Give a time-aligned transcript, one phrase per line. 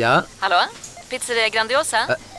[0.00, 0.22] Ja?
[0.38, 0.56] Hallå?
[1.10, 1.96] Pizzeria Grandiosa?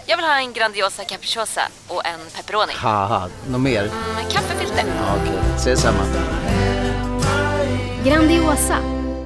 [0.08, 2.74] Jag vill ha en Grandiosa capriciosa och en pepperoni.
[2.76, 3.84] Haha, något mer?
[4.16, 4.84] Med kaffefilter.
[4.88, 6.04] Ja, Okej, ses samma.
[8.06, 8.78] Grandiosa,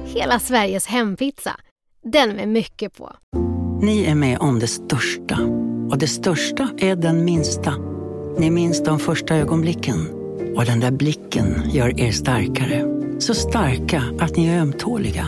[0.04, 1.56] hela Sveriges hempizza.
[2.04, 3.12] Den med mycket på.
[3.82, 5.38] Ni är med om det största.
[5.90, 7.74] Och det största är den minsta.
[8.38, 10.10] Ni minns de första ögonblicken.
[10.56, 12.95] Och den där blicken gör er starkare.
[13.18, 15.26] Så starka att ni är ömtåliga.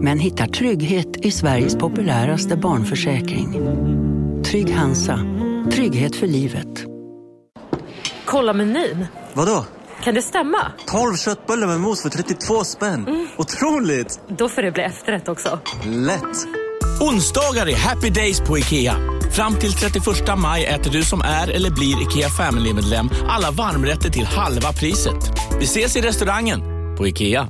[0.00, 3.52] Men hittar trygghet i Sveriges populäraste barnförsäkring.
[4.44, 5.20] Trygg Hansa.
[5.72, 6.84] Trygghet för livet.
[8.24, 9.06] Kolla menyn.
[9.34, 9.64] Vadå?
[10.02, 10.58] Kan det stämma?
[10.86, 13.28] 12 köttbullar med mos för 32 spänn.
[13.36, 14.20] Otroligt!
[14.28, 15.58] Då får det bli efterrätt också.
[15.84, 16.48] Lätt!
[17.00, 18.94] Onsdagar är happy days på IKEA.
[19.32, 20.04] Fram till 31
[20.38, 25.32] maj äter du som är eller blir IKEA Family-medlem alla varmrätter till halva priset.
[25.58, 27.48] Vi ses i restaurangen på IKEA.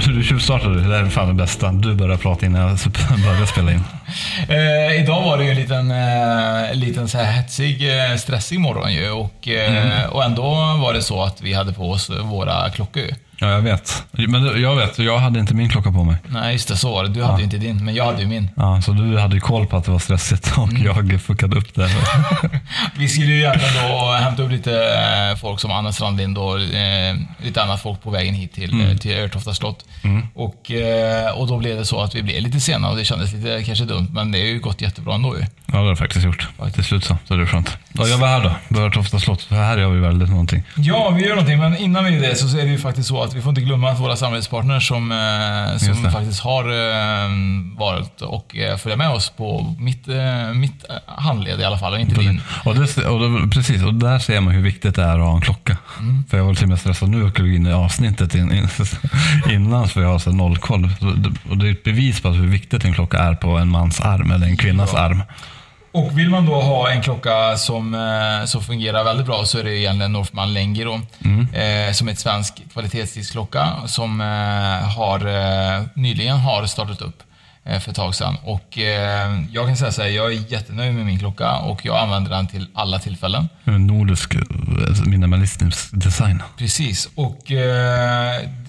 [0.00, 1.72] Du, tjuvstartade, det här är fan det bästa.
[1.72, 2.78] Du börjar prata innan jag
[3.24, 3.84] börjar spela in.
[4.48, 8.92] Eh, idag var det ju en liten, eh, liten så här hetsig, eh, stressig morgon
[8.92, 9.10] ju.
[9.10, 10.50] Och, eh, och ändå
[10.82, 13.08] var det så att vi hade på oss våra klockor.
[13.42, 14.04] Ja, jag vet.
[14.10, 16.16] Men jag vet, jag hade inte min klocka på mig.
[16.28, 16.76] Nej, just det.
[16.76, 17.08] Så var det.
[17.10, 18.50] Du hade ju inte din, men jag hade ju min.
[18.56, 21.74] Ja, så du hade ju koll på att det var stressigt och jag fuckade upp
[21.74, 21.90] det.
[22.98, 27.16] Vi skulle ju egentligen då hämta upp lite eh, folk som Anna Strandlind och eh,
[27.44, 28.98] lite annat folk på vägen hit till, Mm.
[28.98, 29.84] till Örtofta slott.
[30.34, 33.32] Och, eh, och då blev det så att vi blev lite sena och det kändes
[33.32, 35.42] lite kanske dumt, men det har ju gått jättebra ändå ju.
[35.42, 36.48] Ja, det har jag faktiskt gjort.
[36.74, 37.16] Till slut så.
[37.28, 37.76] Så det är skönt.
[37.92, 38.74] Ja, jag var här då.
[38.76, 39.42] På Örtofta slott.
[39.42, 40.62] För här gör vi väldigt någonting.
[40.76, 43.22] Ja, vi gör någonting, men innan vi gör det så är det ju faktiskt så
[43.22, 47.30] att vi får inte glömma att våra samarbetspartners som, eh, som faktiskt har eh,
[47.78, 52.20] varit och följer med oss på mitt, eh, mitt handled i alla fall, och inte
[52.20, 52.40] din.
[52.64, 55.34] Och, det, och det, precis, och där ser man hur viktigt det är att ha
[55.34, 55.76] en klocka.
[56.30, 58.68] För jag var till och med stressad nu och klev in i avsnittet in, in,
[59.50, 60.90] innan för jag har så nollkoll.
[61.50, 64.30] Och det är ett bevis på hur viktigt en klocka är på en mans arm
[64.30, 65.22] eller en kvinnas arm.
[65.92, 69.64] Och vill man då ha en klocka som, eh, som fungerar väldigt bra så är
[69.64, 71.00] det egentligen Northman Lengi då.
[71.58, 74.26] Eh, som är ett svensk kvalitetsdiskklocka som eh,
[74.96, 77.22] har, nyligen har startat upp
[77.64, 78.36] eh, för ett tag sedan.
[78.44, 78.78] Och
[79.50, 82.46] jag kan säga så här, jag är jättenöjd med min klocka och jag använder den
[82.46, 83.48] till alla tillfällen.
[83.64, 84.34] En nordisk
[85.06, 86.42] minimalistisk design.
[86.58, 87.38] Precis, och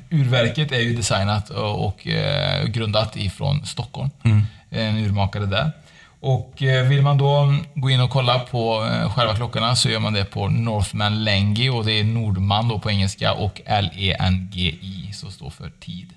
[0.10, 2.08] urverket är ju designat och, och
[2.66, 4.10] grundat ifrån Stockholm.
[4.70, 5.72] En urmakare där.
[6.24, 10.00] Och eh, vill man då gå in och kolla på eh, själva klockorna så gör
[10.00, 15.32] man det på Northman Lengi och det är Nordman då på engelska och L-E-N-G-I som
[15.32, 16.10] står för tid.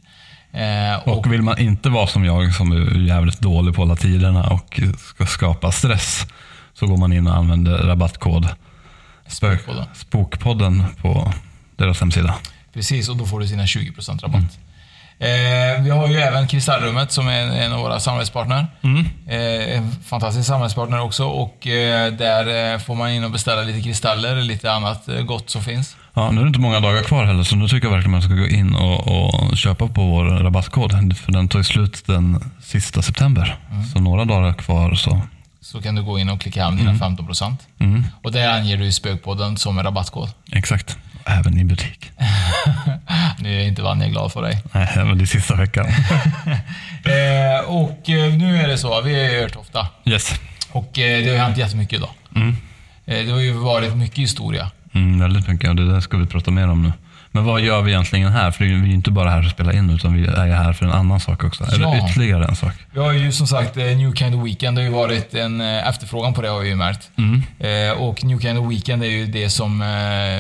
[0.52, 3.96] Eh, Och vill man inte vara som jag som är jävligt dålig på att hålla
[3.96, 6.26] tiderna och ska skapa stress
[6.74, 8.48] så går man in och använder rabattkod
[9.26, 9.60] Spök,
[9.94, 10.84] Spokpodden.
[11.02, 11.32] På
[11.76, 12.34] deras hemsida.
[12.74, 14.58] Precis, och då får du sina 20% rabatt.
[15.18, 18.66] Eh, vi har ju även Kristallrummet som är en av våra samarbetspartner.
[19.28, 23.80] Eh, en fantastisk samarbetspartner också och eh, där eh, får man in och beställa lite
[23.80, 25.96] kristaller eller lite annat eh, gott som finns.
[26.14, 28.22] Ja, nu är det inte många dagar kvar heller, så nu tycker jag verkligen man
[28.22, 29.08] ska gå in och,
[29.50, 31.16] och köpa på vår rabattkod.
[31.16, 33.56] För den tar slut den sista september.
[33.92, 35.20] Så några dagar kvar så.
[35.60, 37.56] Så kan du gå in och klicka hem dina 15%.
[38.22, 40.28] Och där anger du Spökpodden som en rabattkod.
[40.52, 40.96] Exakt.
[41.26, 42.10] Även i butik.
[43.38, 44.62] Nu är inte Vanja glad för dig.
[44.72, 45.86] Nej, men det är sista veckan.
[47.06, 49.88] Eh, och eh, nu är det så, vi är i Örtofta.
[50.04, 50.40] Yes.
[50.72, 52.10] Och eh, det har ju hänt jättemycket idag.
[53.06, 54.70] Eh, det har ju varit mycket historia.
[54.94, 56.92] Mm, väldigt mycket och det där ska vi prata mer om nu.
[57.36, 58.50] Men vad gör vi egentligen här?
[58.50, 60.52] För vi är ju inte bara här för att spela in utan vi är ju
[60.52, 61.64] här för en annan sak också.
[61.64, 62.08] Eller Ja.
[62.10, 62.72] ytterligare en sak.
[62.92, 64.76] Vi har ju som sagt eh, New Kind of Weekend.
[64.76, 67.10] Det har ju varit en eh, efterfrågan på det har vi ju märkt.
[67.58, 69.84] Eh, och New Kind of Weekend är ju det som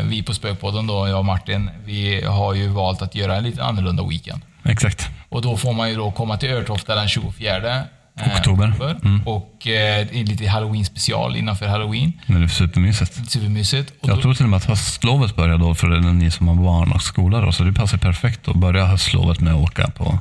[0.04, 3.62] vi på Spökpodden då, jag och Martin, vi har ju valt att göra en lite
[3.64, 4.42] annorlunda weekend.
[4.64, 5.08] Exakt.
[5.28, 7.82] Och då får man ju då komma till Örtofta den 24 eh,
[8.24, 8.96] Oktober.
[9.04, 9.22] Mm.
[9.26, 12.12] Och eh, lite halloween special innanför halloween.
[12.26, 13.30] Men det är supermysigt.
[13.30, 13.90] Supermysigt.
[14.00, 16.54] Och Jag då, tror till och med att höstlovet börjar då för ni som har
[16.54, 17.52] barn och skola då.
[17.52, 20.18] Så det passar perfekt att börja höstlovet med att åka, på,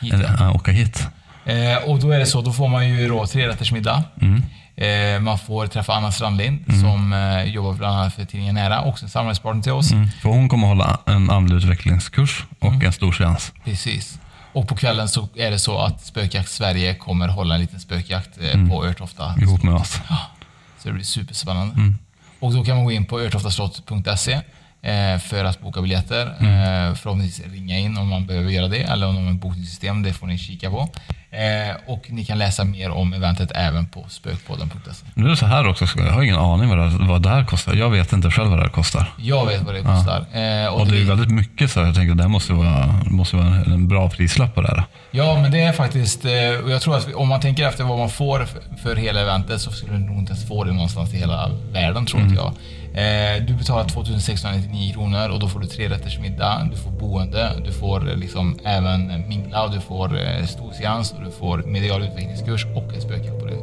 [0.00, 1.06] hit, eller, ja, åka hit.
[1.44, 4.02] Eh, och då är det så, då får man ju då trerättersmiddag.
[4.20, 4.42] Mm.
[4.76, 9.04] Eh, man får träffa Anna Strandlind som eh, jobbar bland annat för tidningen Nära, också
[9.04, 9.92] en samarbetspartner till oss.
[9.92, 10.08] Mm.
[10.10, 13.52] För hon kommer hålla en andlig utvecklingskurs och en stor seans.
[13.64, 14.18] Precis.
[14.52, 18.38] Och på kvällen så är det så att Spökjakt Sverige kommer hålla en liten spökjakt
[18.38, 18.70] eh, Mm.
[18.70, 19.34] på Örtofta.
[19.42, 19.92] Ihop med oss.
[20.78, 21.74] Så det blir superspännande.
[21.74, 21.96] Mm.
[22.40, 24.40] Och då kan man gå in på örtoftaslott.se
[25.22, 26.34] för att boka biljetter.
[26.40, 26.88] Mm.
[26.88, 30.02] Eh, förhoppningsvis ringa in om man behöver göra det, eller om de har ett bokningssystem.
[30.02, 30.88] Det får ni kika på.
[31.30, 35.06] Eh, och ni kan läsa mer om eventet även på spökpodden.se.
[35.14, 37.44] Nu är det så här också, jag har ingen aning vad det, vad det här
[37.44, 37.74] kostar.
[37.74, 39.12] Jag vet inte själv vad det här kostar.
[39.18, 40.18] Jag vet vad det kostar.
[40.18, 43.46] Eh, Och det är väldigt mycket så jag tänker att det måste vara, måste vara
[43.46, 44.84] en, bra prislapp på det här.
[45.10, 46.24] Ja, men det är faktiskt...
[46.24, 48.46] eh, och Jag tror att om man tänker efter vad man får
[48.82, 52.06] för- hela eventet så skulle du nog inte ens få det någonstans i hela världen,
[52.06, 52.52] tror inte jag.
[52.94, 57.52] Eh, Du betalar 2699 kronor och då får du tre rätters middag, du får boende,
[57.64, 62.66] du får eh, liksom även mingla, du får eh, storseans och du får medial utvecklingskurs
[62.66, 63.56] och ett spökjakt på det.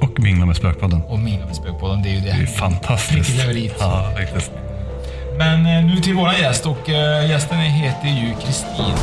[0.00, 1.02] Och mingla med Spökpodden.
[1.02, 2.26] Och mingla med spökpodden, det är ju det.
[2.36, 3.48] Det är fantastiskt.
[3.48, 3.80] Vilket.
[3.80, 4.50] Ja, riktigt.
[5.38, 8.94] Men eh, nu till våran gäst och eh, gästen heter ju Kristin.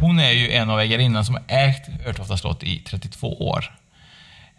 [0.00, 3.64] Hon är ju en av ägarinnan som har ägt Örtofta slott i 32 år.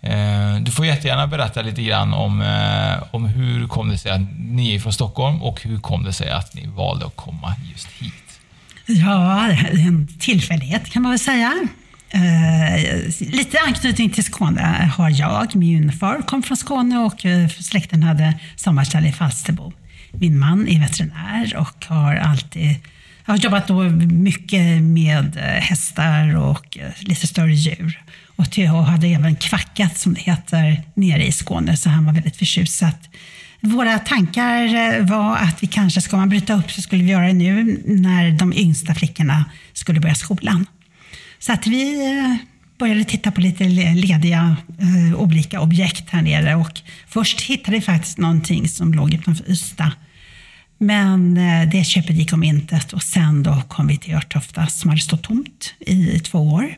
[0.02, 4.22] Eh, du får jättegärna berätta lite grann om, eh, om hur kom det sig att
[4.40, 7.88] ni är från Stockholm och hur kom det sig att ni valde att komma just
[7.88, 8.14] hit?
[8.86, 11.68] Ja, det är en tillfällighet kan man väl säga.
[12.10, 15.56] Eh, lite anknytning till Skåne har jag.
[15.56, 17.26] Min far kom från Skåne och
[17.60, 19.74] släkten hade sommarställe i Falsterbo.
[20.12, 22.76] Min man är veterinär och har alltid
[23.32, 28.02] har jobbat då mycket med eh, hästar och eh, lite större djur.
[28.36, 32.38] Och TH hade även kvackat, som det heter, nere i Skåne, så han var väldigt
[32.38, 32.78] förtjust.
[32.78, 33.10] Så att
[33.62, 37.28] våra tankar eh, var att vi kanske, ska man bryta upp så skulle vi göra
[37.28, 40.66] det nu när de yngsta flickorna skulle börja skolan.
[41.40, 41.98] Så att vi
[42.78, 48.18] började titta på lite lediga eh, olika objekt här nere och först hittade vi faktiskt
[48.18, 49.92] någonting som låg utanför Ystad.
[50.84, 54.90] Men eh, det köpet gick om intet och sen då kom vi till Örtofta som
[54.90, 56.76] hade stått tomt i två år.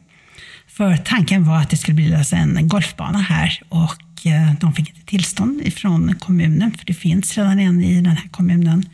[0.67, 5.05] För tanken var att det skulle bildas en golfbana här och eh, de fick inte
[5.05, 8.89] tillstånd ifrån kommunen för det finns redan en i den här kommunen.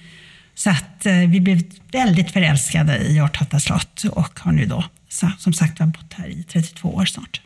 [0.56, 1.62] Så att eh, vi blev
[1.92, 4.84] väldigt förälskade i Örtofta slott och har nu då
[5.38, 7.42] som sagt bott här i 32 år snart.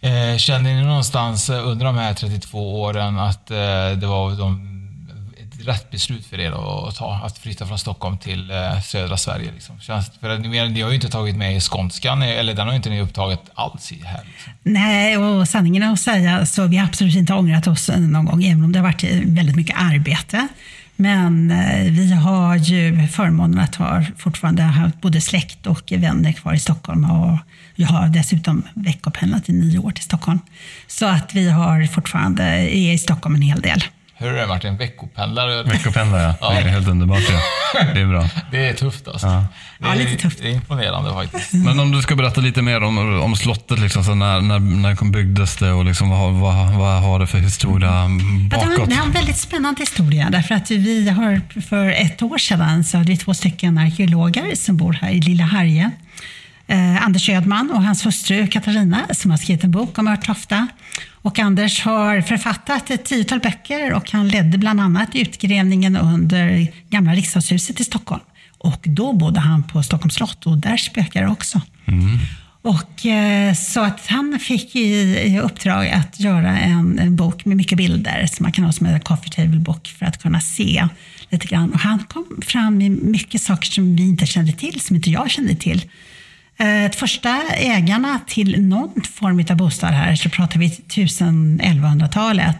[0.00, 4.73] Känner Kände ni någonstans under de här 32 åren att det var de,
[5.66, 6.50] rätt beslut för er
[6.88, 7.20] att ta?
[7.24, 9.52] Att flytta från Stockholm till eh, södra Sverige?
[9.52, 9.80] Liksom?
[9.80, 12.72] Känns, för ni, ni har ju inte tagit med i skånskan, eh, eller den har
[12.72, 14.20] ju inte ni upptagit alls i här.
[14.24, 14.52] Liksom.
[14.62, 18.44] Nej, och sanningen att säga så vi har absolut inte ångrat oss eh, någon gång,
[18.44, 20.48] även om det har varit eh, väldigt mycket arbete.
[20.96, 26.54] Men eh, vi har ju förmånen att ha fortfarande haft både släkt och vänner kvar
[26.54, 27.10] i Stockholm.
[27.10, 27.38] Och
[27.74, 30.38] jag har dessutom veckopendlat i nio år till Stockholm.
[30.86, 33.84] Så att vi har fortfarande, är i Stockholm en hel del.
[34.16, 34.76] Hur är det Martin?
[34.76, 35.62] Veckopendlare?
[35.62, 36.50] Veckopendlar ja.
[36.50, 37.40] Det är helt underbart ja.
[37.94, 38.28] Det är bra.
[38.50, 39.26] Det är tufft alltså.
[39.26, 39.44] Ja.
[39.78, 40.38] Det är, Ja, lite tufft.
[40.42, 41.52] Det är imponerande faktiskt.
[41.52, 44.96] Men om du ska berätta lite mer om, om slottet, liksom, så när, när, när
[44.96, 48.08] kom byggdes det och liksom, vad, vad, vad har det för historia Ja,
[48.50, 48.88] det, har, bakåt?
[48.90, 52.98] det har en väldigt spännande historia därför att vi har för ett år sedan så
[52.98, 55.90] hade vi två stycken arkeologer som bor här i Lilla Harje.
[56.66, 60.68] Eh, Anders Ödman och hans hustru Katarina som har skrivit en bok om Örtofta.
[61.12, 67.12] Och Anders har författat ett tiotal böcker och han ledde bland annat utgrävningen under gamla
[67.12, 68.22] riksdagshuset i Stockholm.
[68.58, 71.60] Och då bodde han på Stockholms slott och där spökar det också.
[72.62, 74.90] Och, eh, så att han fick i,
[75.20, 78.86] i uppdrag att göra en, en bok med mycket bilder som man kan ha som
[78.86, 80.88] en coffee table bok för att kunna se
[81.28, 81.72] lite grann.
[81.72, 85.30] Och han kom fram med mycket saker som vi inte kände till, som inte jag
[85.30, 85.84] kände till.
[86.56, 92.56] Eh, första ägarna till någon form av bostad här, så pratar vi 1000-1100-talet.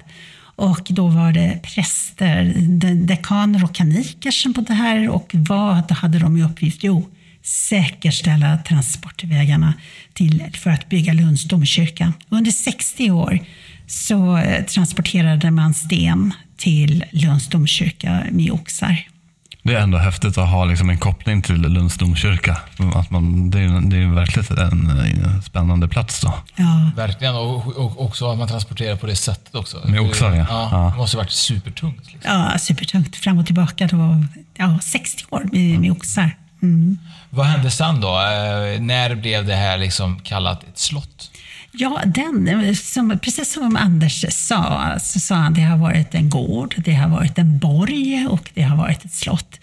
[0.56, 5.08] Och då var det präster, de- dekaner och kaniker som bodde här.
[5.08, 6.78] Och vad hade de i uppgift?
[6.84, 7.08] Jo,
[7.42, 9.74] säkerställa transportvägarna
[10.12, 12.12] till, för att bygga Lunds domkyrka.
[12.28, 13.38] Under 60 år
[13.86, 19.08] så eh, transporterade man sten till Lunds domkyrka med oxar.
[19.66, 22.58] Det är ändå häftigt att ha liksom en koppling till Lunds domkyrka.
[22.94, 26.34] Att man, det, är, det är verkligen en, en spännande plats då.
[26.56, 26.90] Ja.
[26.96, 29.82] Verkligen, och, och också att man transporterar på det sättet också.
[29.84, 30.46] Med oxar, ja.
[30.48, 30.68] ja.
[30.72, 30.90] Ja.
[30.90, 32.12] Det måste ha varit supertungt.
[32.12, 32.32] Liksom.
[32.32, 33.16] Ja, supertungt.
[33.16, 34.24] Fram och tillbaka då,
[34.56, 36.36] ja, 60 år med, med oxar.
[36.62, 36.98] Mm.
[37.30, 38.08] Vad hände sen då?
[38.08, 41.30] Eh, när blev det här liksom kallat ett slott?
[41.76, 46.74] Ja, den, som, precis som Anders sa, så sa han det har varit en gård,
[46.84, 49.60] det har varit en borg och det har varit ett slott.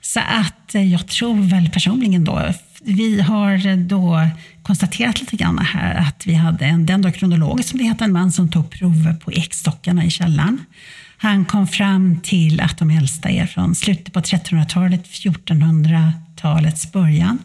[0.00, 2.52] Så att eh, jag tror väl personligen då,
[2.82, 4.28] vi har då
[4.62, 8.50] konstaterat lite grann här att vi hade en dendrokronolog som det heter, en man som
[8.50, 10.64] tog prover på ekstockarna i källaren.
[11.16, 17.38] Han kom fram till att de äldsta är från slutet på 1300-talet, 1400-talets början.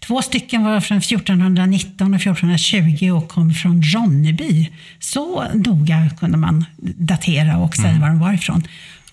[0.00, 4.70] Två stycken var från 1419 och 1420 och kom från Ronneby.
[4.98, 8.00] Så noga kunde man datera och säga Mm.
[8.00, 8.62] var de var ifrån.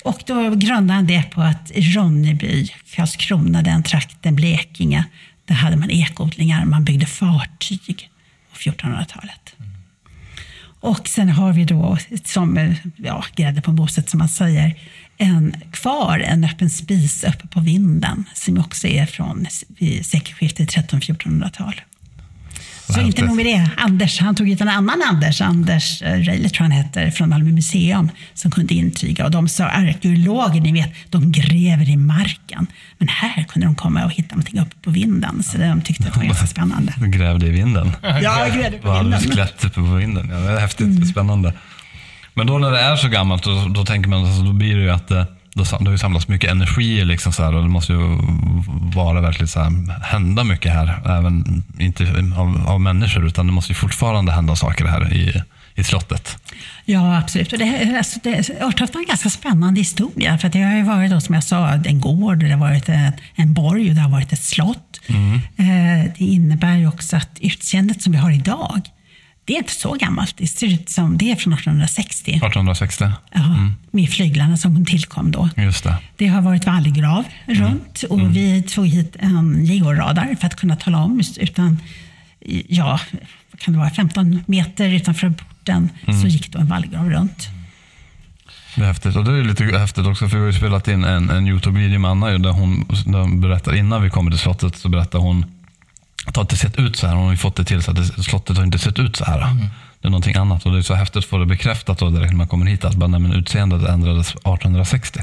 [0.03, 5.05] Och då grundade han det på att i Ronneby, Karlskrona, den trakten, Blekinge,
[5.45, 8.09] där hade man ekodlingar, man byggde fartyg
[8.51, 9.55] på 1400-talet.
[10.85, 14.75] Och sen har vi då, som ja, grädde på moset som man säger,
[15.17, 19.45] en kvar en öppen spis uppe på vinden som också är från
[20.03, 21.81] sekelskiftet 13-1400-tal.
[22.89, 23.69] Så inte nog med det.
[23.77, 27.51] Anders, han tog hit en annan Anders, Anders eh, Reiler tror han heter, från Malmö
[27.51, 29.25] museum, som kunde intyga.
[29.25, 32.67] Och de sa, arkeologer, ni vet, de gräver i marken.
[32.97, 35.43] Men här kunde de komma och hitta någonting uppe på vinden.
[35.43, 36.93] Så de tyckte det var ganska spännande.
[36.97, 37.91] Du grävde i vinden.
[38.01, 39.19] Ja, grävde på vinden.
[39.19, 40.29] skelett uppe på vinden.
[40.29, 41.53] Ja, det är häftigt, spännande.
[42.33, 44.81] Men då när det är så gammalt, då, då tänker man, alltså, då blir det
[44.81, 45.11] ju att
[45.55, 48.17] det, har ju samlats mycket energi liksom så här, och det måste ju
[48.95, 51.17] vara verkligen så här, hända mycket här.
[51.19, 52.03] Även inte
[52.37, 55.41] av, av människor, utan det måste ju fortfarande hända saker här i,
[55.75, 56.37] i slottet.
[56.85, 57.53] Ja, absolut.
[57.53, 60.37] Och det, alltså det, Örtofta är en ganska spännande historia.
[60.37, 63.11] För det har ju varit, då, som jag sa, en gård, det har varit en,
[63.35, 65.01] en borg och det har varit ett slott.
[65.57, 68.81] Eh, det innebär ju också att utseendet som vi har idag,
[69.45, 70.37] det är inte så gammalt.
[70.37, 72.31] Det ser ut som det är från 1860.
[72.31, 73.11] 1860.
[73.31, 73.41] Ja,
[73.91, 75.49] Med flyglarna som tillkom då.
[75.55, 75.97] Just det.
[76.15, 80.97] Det har varit vallgrav runt och vi tog hit en georadar för att kunna tala
[80.97, 81.79] om, utan,
[82.67, 82.99] ja,
[83.51, 85.89] vad kan det vara, 15 meter utanför porten
[86.21, 87.47] så gick då en vallgrav runt.
[88.75, 89.15] Det är häftigt.
[89.15, 91.99] Och det är lite häftigt också, för vi har ju spelat in en, en Youtube-video
[91.99, 95.45] med Anna där hon, där hon berättar, innan vi kommer till slottet, så berättar hon
[96.25, 97.15] det har inte sett ut så här.
[97.15, 99.25] Hon har ju fått det till så att det, slottet har inte sett ut så
[99.25, 99.39] här.
[100.01, 102.31] Det är någonting annat och det är så häftigt att få det bekräftat då direkt
[102.31, 105.19] när man kommer hit, att bara, nej, men utseendet ändrades 1860.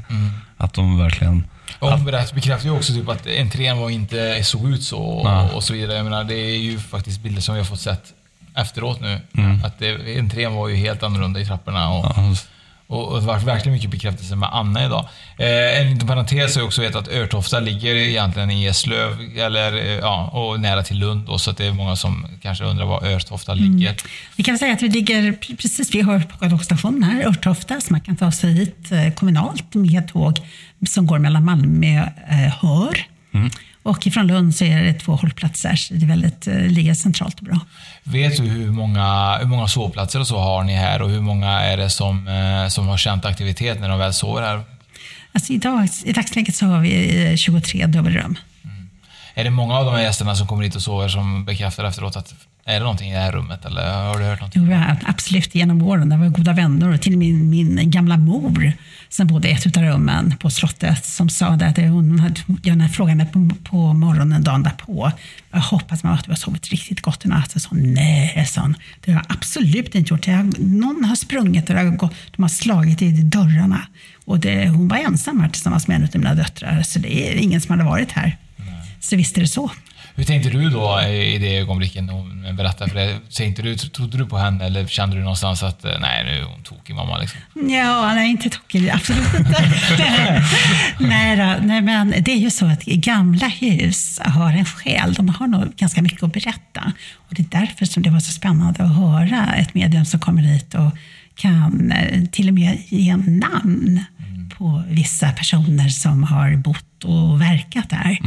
[0.57, 1.45] Att de verkligen...
[1.79, 5.65] Och hon bekräftar ju också typ att entrén var inte såg ut så och, och
[5.65, 5.97] så vidare.
[5.97, 8.05] Jag menar, det är ju faktiskt bilder som vi har fått sett
[8.55, 9.21] efteråt nu.
[9.37, 9.65] Mm.
[9.65, 11.91] Att det, entrén var ju helt annorlunda i trapporna.
[11.91, 12.35] Och, Ja,
[12.93, 15.09] och, och det var verkligen mycket bekräftelse med Anna idag.
[15.39, 19.99] Eh, en liten parentes är också vet att Örtofta ligger egentligen i Eslöv, eller, eh,
[19.99, 21.27] ja, och nära till Lund.
[21.27, 23.95] Då, så att det är många som kanske undrar var Örtofta ligger.
[24.37, 27.93] Vi kan säga att vi ligger pre- precis, vi har på tågstationen här, Örtofta, så
[27.93, 30.39] man kan ta sig hit eh, kommunalt med tåg
[30.89, 33.07] som går mellan Malmö och eh, Hör.
[33.83, 37.39] Och ifrån Lund så är det två hållplatser, så det är väldigt, eh, ligger centralt
[37.39, 37.61] och bra.
[38.03, 41.51] Vet du hur många, hur många sovplatser och så har ni här och hur många
[41.51, 44.63] är det som, eh, som har känt aktivitet när de väl sover här?
[45.33, 48.39] Alltså idag, I dagsläget så har vi eh, 23 dubbelrum.
[49.35, 52.17] Är det många av de här gästerna som kommer hit och sover som bekräftar efteråt
[52.17, 52.35] att
[52.65, 54.67] är det någonting i det här rummet eller har du hört någonting?
[54.71, 56.09] Jo, absolut, genom åren.
[56.09, 58.73] Det var goda vänner och till min, min gamla mor
[59.09, 63.19] som bodde i ett av rummen på slottet som sa att hon hade, jag frågade
[63.19, 65.13] henne på, på morgonen dagen därpå.
[65.51, 67.51] Jag hoppas man att du har sovit riktigt gott i natt.
[67.53, 68.77] Jag sa nej, sa hon.
[69.01, 70.27] Det har jag absolut inte gjort.
[70.27, 73.87] Jag, någon har sprungit och har gått, de har slagit i dörrarna.
[74.25, 76.83] Och det, hon var ensam här tillsammans med en av mina döttrar.
[76.83, 78.37] Så det är ingen som hade varit här.
[79.01, 79.71] Så visst är det så.
[80.15, 83.19] Hur tänkte du då i det ögonblicket när hon berättade för?
[83.37, 86.43] Tänkte du, trodde du på henne eller kände du någonstans att eh, nej, nu är
[86.43, 87.41] hon tokig mamma liksom?
[87.55, 88.91] Ja, nej, inte tokig.
[88.91, 90.45] Absolut inte.
[91.01, 95.15] nej, då, nej, men det är ju så att gamla hus har en själ.
[95.15, 96.93] De har nog ganska mycket att berätta.
[97.17, 100.43] Och det är därför som det var så spännande att höra ett medium som kommer
[100.43, 100.91] hit och
[101.35, 104.05] kan eh, till och med ge namn
[104.59, 108.19] på vissa personer som har bott och verkat där.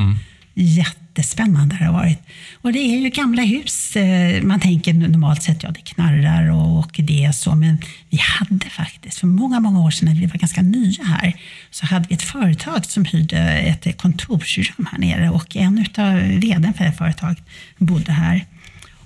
[1.17, 2.19] Jättespännande det har varit.
[2.61, 3.95] Och det är ju gamla hus.
[3.95, 7.55] Eh, man tänker normalt sett, ja det knarrar och, och det är så.
[7.55, 7.77] Men
[8.09, 11.35] vi hade faktiskt, för många, många år sedan när vi var ganska nya här,
[11.71, 15.29] så hade vi ett företag som hyrde ett kontorsrum här nere.
[15.29, 17.43] Och en utav vdn för det företaget
[17.77, 18.45] bodde här.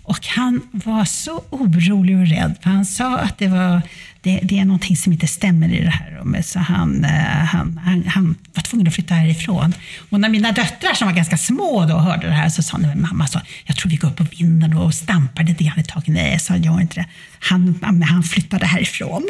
[0.10, 3.82] Och han var så orolig och rädd, för han sa att det, var,
[4.22, 6.46] det, det är någonting som inte stämmer i det här rummet.
[6.46, 7.12] Så han, eh,
[7.46, 9.74] han, han, han var tvungen att flytta härifrån.
[10.10, 13.02] Och när mina döttrar som var ganska små då hörde det här så sa de,
[13.02, 16.14] mamma sa, jag tror vi går upp på vinden och stampar lite grann i taket.
[16.14, 17.06] Nej, jag sa, gör inte det.
[17.40, 19.28] Han, han flyttade härifrån.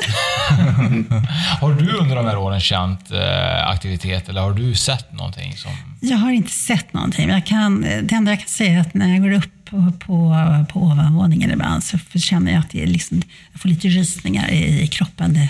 [1.61, 5.71] Har du under de här åren känt eh, aktivitet eller har du sett någonting som...
[6.01, 7.29] Jag har inte sett någonting.
[7.29, 10.35] Jag kan, det enda jag kan säga är att när jag går upp på, på,
[10.69, 13.21] på ovanvåningen ibland så känner jag att det är liksom,
[13.51, 15.47] jag får lite rysningar i, i kroppen.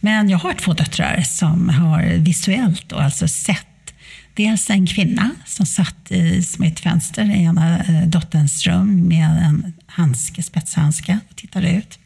[0.00, 3.66] Men jag har två döttrar som har visuellt då, alltså sett
[4.34, 9.28] Dels en kvinna som satt i, som ett fönster i ena eh, dotterns rum med
[9.28, 11.98] en handske, spetshandske och tittade ut.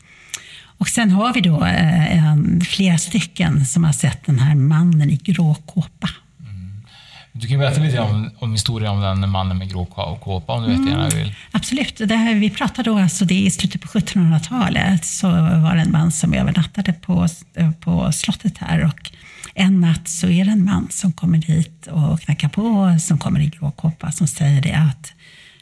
[0.78, 5.11] Och sen har vi då eh, en, flera stycken som har sett den här mannen
[5.11, 6.11] i grå kåpa.
[7.37, 10.69] Du kan berätta lite om, om historien om den mannen med grå kåpa om du
[10.69, 11.35] vet gärna vill.
[11.50, 11.97] Absolut.
[11.97, 15.81] Det här, vi pratar då alltså det är i slutet på 1700-talet så var det
[15.81, 17.26] en man som övernattade på,
[17.81, 19.11] på slottet här och
[19.55, 23.41] en natt så är det en man som kommer dit och knackar på, som kommer
[23.41, 25.12] i grå kåpa, som säger det att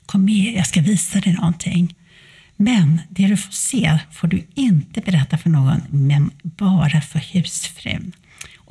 [0.06, 1.94] kom med, jag ska visa dig någonting.
[2.56, 8.12] Men det du får se får du inte berätta för någon, men bara för husfrun.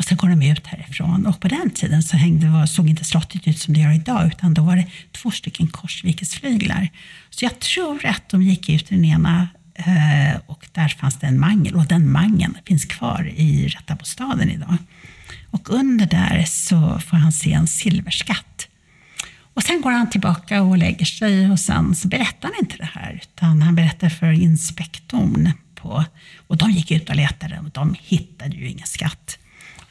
[0.01, 1.25] Och sen går de ut härifrån.
[1.25, 4.53] Och på den tiden så hängde, såg inte slottet ut som det gör idag, utan
[4.53, 6.89] då var det två stycken korsvikesflyglar.
[7.29, 11.27] Så jag tror att de gick ut i den ena eh, och där fanns det
[11.27, 11.75] en mangel.
[11.75, 14.77] Och den mangeln finns kvar i Rätta bostaden idag.
[15.51, 18.67] Och under där så får han se en silverskatt.
[19.53, 22.89] Och sen går han tillbaka och lägger sig och sen så berättar han inte det
[22.93, 25.51] här, utan han berättar för inspektorn.
[25.75, 26.05] På,
[26.47, 29.37] och de gick ut och letade och de hittade ju ingen skatt.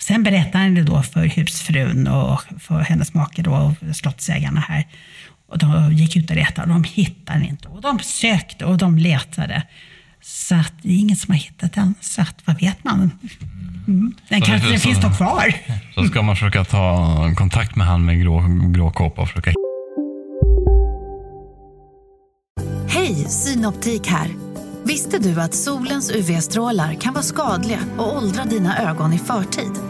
[0.03, 4.87] Sen berättade han det då för husfrun och för hennes make då, och slottsägarna här.
[5.49, 7.69] Och de gick ut och letade och de hittade inte.
[7.69, 9.63] Och de sökte och de letade.
[10.23, 11.95] Så att det är ingen som har hittat den.
[12.01, 13.11] Så att vad vet man?
[13.89, 14.15] Mm.
[14.29, 15.55] Den kanske det, finns nog kvar.
[15.95, 19.53] Så ska man försöka ta kontakt med han med grå, grå kåpa och försöka
[22.89, 24.29] Hej, Synoptik här.
[24.85, 29.90] Visste du att solens UV-strålar kan vara skadliga och åldra dina ögon i förtid?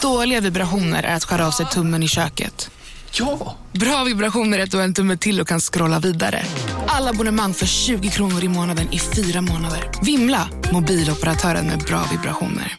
[0.00, 2.70] Dåliga vibrationer är att skära av sig tummen i köket.
[3.12, 3.56] Ja!
[3.72, 6.42] Bra vibrationer är att du har en tumme till och kan scrolla vidare.
[6.86, 9.84] Alla abonnemang för 20 kronor i månaden i fyra månader.
[10.02, 10.48] Vimla!
[10.72, 12.74] Mobiloperatören med bra vibrationer.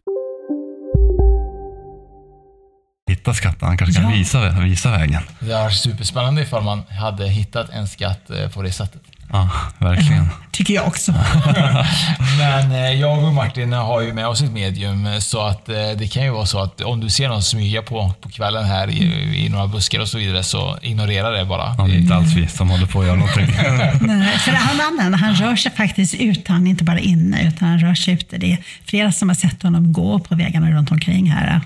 [3.10, 3.68] hitta skatten.
[3.68, 4.18] Han kanske kan Ja.
[4.18, 5.22] visa, visa vägen.
[5.40, 9.02] Det varit superspännande ifall man hade hittat en skatt eh, på det sättet.
[9.32, 10.30] Ja, verkligen.
[10.52, 11.12] Tycker jag också.
[12.38, 15.76] Men eh, jag och Martin har ju med oss ett medium eh, så att eh,
[15.98, 18.90] det kan ju vara så att om du ser någon smyga på, på kvällen här
[18.90, 21.76] i, i några buskar och så vidare så ignorera det bara.
[21.78, 23.48] Ja, det är inte alls vi som håller på att göra någonting.
[24.02, 27.68] Nej, för han mannen, han rör sig faktiskt ut, han är inte bara inne, utan
[27.68, 28.38] han rör sig ute.
[28.38, 31.62] Det är flera som har sett honom gå på vägarna runt omkring här.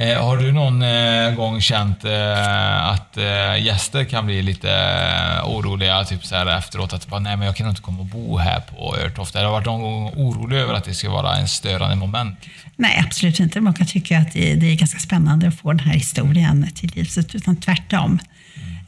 [0.00, 5.48] Eh, har du någon eh, gång känt eh, att eh, gäster kan bli lite eh,
[5.48, 6.92] oroliga typ så här efteråt?
[6.92, 9.38] Att bara, nej men jag kan inte komma och bo här på Örtofta.
[9.38, 12.38] Har du varit någon gång orolig över att det ska vara en störande moment?
[12.76, 13.60] Nej, absolut inte.
[13.60, 17.56] Många tycker att det, är ganska spännande att få den här historien till livs, utan
[17.56, 18.18] tvärtom.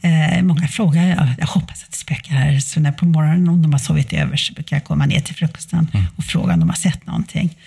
[0.01, 3.61] Eh, många frågar, jag, jag hoppas att det spökar här, så när på morgonen om
[3.61, 6.69] de har sovit över så brukar jag komma ner till frukosten och fråga om de
[6.69, 7.57] har sett någonting.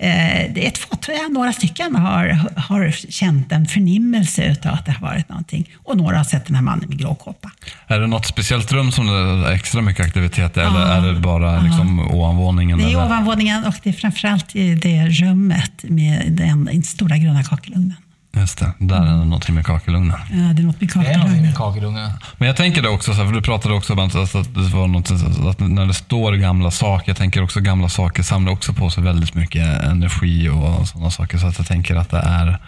[0.00, 4.92] Eh, det är ett fåtal, några stycken har, har känt en förnimmelse utav att det
[4.92, 5.70] har varit någonting.
[5.76, 7.50] Och några har sett den här mannen med grå kåpa.
[7.86, 10.86] Är det något speciellt rum som det är extra mycket aktivitet i, eller Ja.
[10.86, 12.78] är det bara liksom ovanvåningen?
[12.78, 13.04] Det är eller?
[13.04, 17.94] ovanvåningen och det är framförallt i det rummet med den stora gröna kakelugnen.
[18.40, 20.16] Just det, där är det någonting med kakelugnen.
[20.30, 21.42] Ja, det är något med kakelugnen.
[21.42, 22.10] med kakelugnen.
[22.38, 25.10] Men jag tänker det också, för du pratade också om att, att det var något,
[25.50, 29.02] att när det står gamla saker, jag tänker också gamla saker samlar också på sig
[29.02, 31.38] väldigt mycket energi och sådana saker.
[31.38, 32.58] Så att jag tänker att det är,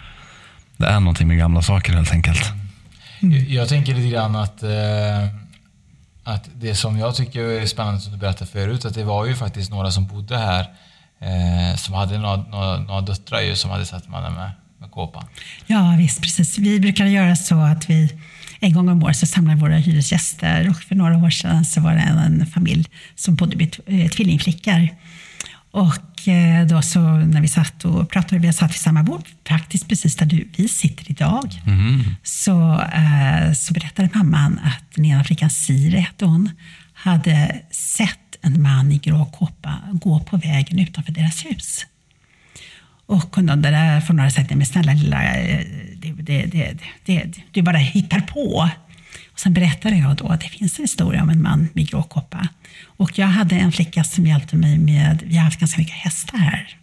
[0.77, 2.51] det är någonting med gamla saker helt enkelt.
[3.19, 5.27] Jag, jag tänker lite grann att, eh,
[6.23, 9.35] att det som jag tycker är spännande som du berättade förut, att det var ju
[9.35, 10.65] faktiskt några som bodde här
[11.21, 15.25] eh, som hade några, några, några döttrar ju, som hade sett mannen med, med kåpan.
[15.67, 16.57] Ja, visst, precis.
[16.57, 18.09] Vi brukar göra så att vi
[18.59, 21.93] en gång om året så samlar våra hyresgäster och för några år sedan så var
[21.93, 24.89] det en, familj som bodde med eh, tvillingflickor.
[25.71, 29.87] Och eh, då så när vi satt och pratade, vi satt vid samma bord, faktiskt
[29.87, 31.61] precis där du, vi sitter idag,
[32.23, 36.49] så, eh, så berättade mamman att den ena flickan, Siri hette hon,
[36.93, 41.85] hade sett en man i grå kåpa gå på vägen utanför deras hus.
[43.11, 47.33] Och hon undrade där för några sagt, men snälla lilla, eh, det, det, det, det,
[47.51, 48.69] du bara hittar på.
[49.31, 52.47] Och sen berättade jag då att det finns en historia om en man med gråkoppa.
[52.85, 56.37] Och jag hade en flicka som hjälpte mig med, vi har haft ganska mycket hästar
[56.37, 56.77] här.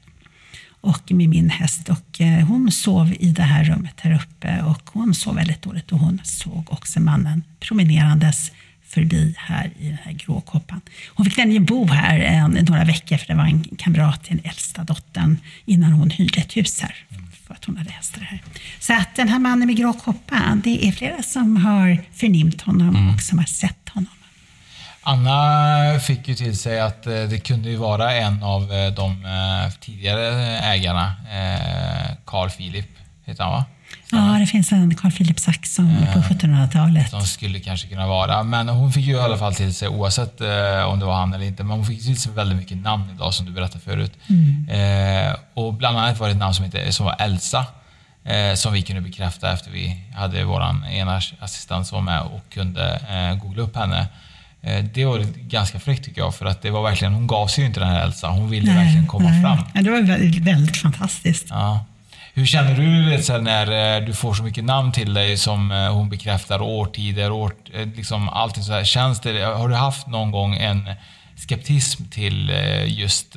[0.80, 1.88] Och med min häst.
[1.88, 5.92] Och eh, hon sov i det här rummet här uppe och hon sov väldigt dåligt
[5.92, 8.52] och hon såg också mannen promenerandes
[8.88, 10.80] förbi här i den här gråkoppan.
[11.14, 14.46] Hon fick nämligen bo här en, några veckor för det var en kamrat till den
[14.50, 16.94] äldsta dottern innan hon hyrde ett hus här.
[17.46, 18.42] För att hon hade hästar här.
[18.78, 23.14] Så att den här mannen med grå koppa, det är flera som har förnimt honom
[23.14, 24.12] och som har sett honom.
[25.02, 29.24] Anna fick ju till sig att eh, det kunde ju vara en av eh, de
[29.24, 31.12] eh, tidigare ägarna,
[32.24, 32.86] Carl Philip
[33.24, 33.64] heter han va?
[34.12, 37.10] Ja, det finns en Carl Philip Saxon på 1700-talet.
[37.10, 38.42] Som skulle kanske kunna vara.
[38.42, 41.34] Men hon fick ju i alla fall till sig, oavsett eh, om det var han
[41.34, 44.12] eller inte, men hon fick till sig väldigt mycket namn idag som du berättade förut.
[44.26, 44.68] Mm.
[44.68, 47.66] Eh, och bland annat var det ett namn som, inte, som var Elsa.
[48.24, 52.40] Eh, som vi kunde bekräfta efter vi hade vår ena assistent som var med och
[52.50, 54.06] kunde eh, googla upp henne.
[54.62, 55.18] Eh, det var
[55.48, 57.88] ganska fräckt tycker jag, för att det var verkligen, hon gav sig ju inte den
[57.88, 58.28] här Elsa.
[58.28, 59.42] Hon ville verkligen komma nej.
[59.42, 59.58] fram.
[59.74, 61.46] Ja, det var väldigt, väldigt fantastiskt.
[61.50, 61.84] Ja.
[62.38, 65.36] Hur känner du vet, så här, när eh, du får så mycket namn till dig
[65.36, 68.84] som eh, hon bekräftar, årtider, år, eh, liksom allting så här.
[68.84, 70.90] Känns det, har du haft någon gång en
[71.36, 72.52] skeptism till
[72.86, 73.36] just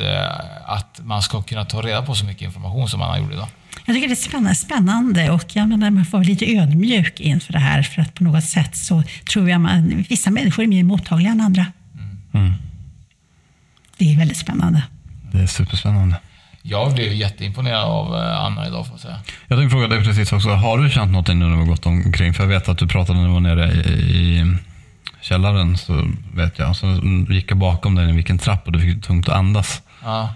[0.66, 3.48] att man ska kunna ta reda på så mycket information som man har gjort idag?
[3.86, 7.54] Jag tycker det är spännande, spännande och jag menar, man får vara lite ödmjuk inför
[7.54, 10.84] det här för att på något sätt så tror jag att vissa människor är mer
[10.84, 11.66] mottagliga än andra.
[12.34, 12.54] Mm.
[13.98, 14.84] Det är väldigt spännande.
[15.32, 16.16] Det är superspännande.
[16.64, 19.20] Jag blev jätteimponerad av eh, Anna idag får jag säga.
[19.48, 21.86] Jag tänkte fråga dig precis också, har du känt någonting nu när du har gått
[21.86, 22.34] omkring?
[22.34, 24.56] För jag vet att du pratade när du var nere i, i
[25.22, 26.76] källaren, så vet jag.
[26.76, 26.88] Så
[27.30, 29.82] gick jag bakom dig i vilken trapp och du fick tungt att andas.
[30.04, 30.30] Ja.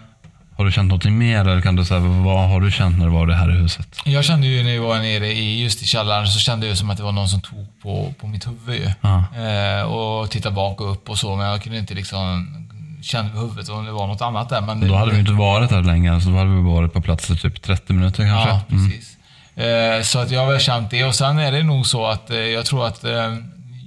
[0.58, 3.12] Har du känt någonting mer eller kan du säga, vad har du känt när du
[3.12, 4.00] var här i huset?
[4.06, 6.90] Jag kände ju när jag var nere i, just i källaren så kände jag som
[6.90, 8.94] att det var någon som tog på, på mitt huvud.
[9.02, 9.24] Ja.
[9.36, 12.48] Eh, och tittade bak och upp och så, men jag kunde inte liksom
[13.06, 14.62] känna på huvudet om det var något annat där.
[14.62, 17.02] Men det, Då hade vi inte varit här länge, alltså då hade vi varit på
[17.02, 18.50] plats i typ 30 minuter kanske.
[18.50, 18.90] Ja, Mm.
[18.90, 19.18] precis.
[19.56, 22.30] Eh, så att jag har väl känt det och sen är det nog så att
[22.30, 23.12] eh, jag tror att eh,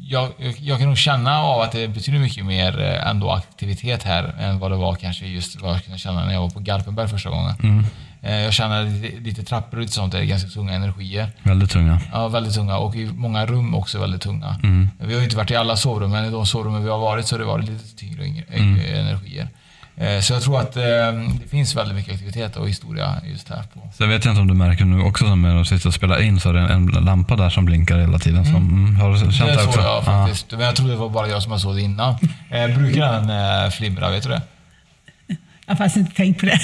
[0.09, 4.35] jag, jag kan nog känna av att det betyder mycket mer eh, ändå aktivitet här
[4.40, 7.09] än vad det var kanske just vad jag kunde känna när jag var på Garpenberg
[7.09, 7.55] första gången.
[7.62, 7.85] Mm.
[8.23, 11.31] Eh, jag känner lite, lite trappor och lite sånt, det är ganska tunga energier.
[11.42, 12.01] Väldigt tunga.
[12.12, 14.57] Ja, väldigt tunga och i många rum också väldigt tunga.
[14.62, 14.90] Mm.
[15.01, 17.27] Vi har ju inte varit i alla sovrum, men i de sovrummen vi har varit
[17.27, 18.81] så har det varit lite tyngre yngre- Mm.
[19.07, 19.49] energier.
[20.01, 20.83] Eh, Så jag tror att eh,
[21.43, 23.63] det finns väldigt mycket aktivitet och historia just här.
[23.75, 23.81] På.
[23.99, 26.41] Sen vet jag inte om du märker nu också när du sitter och spelar in
[26.41, 28.45] så är det en, en lampa där som blinkar hela tiden.
[28.45, 28.97] Som, mm.
[28.97, 29.81] Har du känt det det också?
[29.81, 32.15] jag faktiskt, men jag trodde det var bara jag som såg det innan.
[32.51, 33.31] Eh, brukar den
[33.65, 34.43] eh, flimra, vet du det?
[35.67, 36.59] Jag har faktiskt inte tänkt på det.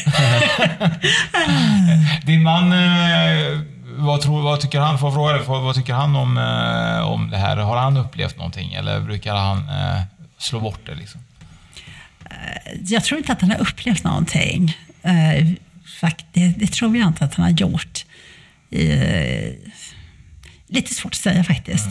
[2.26, 3.60] Din man, eh,
[3.96, 7.30] vad, tror, vad tycker han, får fråga dig, vad, vad tycker han om, eh, om
[7.30, 7.56] det här?
[7.56, 10.02] Har han upplevt någonting eller brukar han eh,
[10.38, 10.94] slå bort det?
[10.94, 11.20] Liksom?
[12.86, 14.76] Jag tror inte att han har upplevt någonting.
[15.02, 15.46] Eh,
[16.00, 18.04] fakt- det, det tror jag inte att han har gjort.
[18.70, 19.52] Eh,
[20.68, 21.86] lite svårt att säga faktiskt.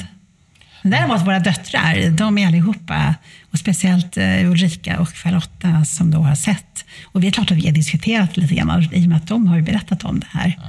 [0.81, 3.15] Men Däremot våra döttrar, de är allihopa,
[3.51, 6.85] och speciellt eh, Ulrika och Charlotta som då har sett.
[7.05, 9.47] Och det är klart att vi har diskuterat lite grann i och med att de
[9.47, 10.59] har berättat om det här.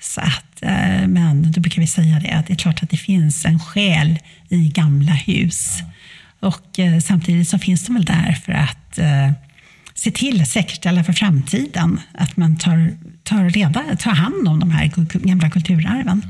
[0.00, 2.96] Så att, eh, men då brukar vi säga det, att det är klart att det
[2.96, 5.78] finns en själ i gamla hus.
[6.44, 9.32] Och eh, samtidigt så finns de väl där för att eh,
[9.94, 12.90] se till säkerställa för framtiden att man tar,
[13.22, 16.22] tar, reda, tar hand om de här gamla kulturarven.